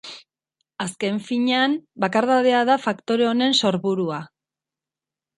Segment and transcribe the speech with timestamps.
[0.83, 4.19] Azken finean, bakardadea da faktore honen sorburua.